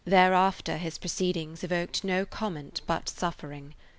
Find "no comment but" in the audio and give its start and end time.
2.03-3.07